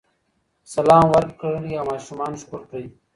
[0.73, 2.85] سلام ورکړئ او ماشومان ښکل کړئ.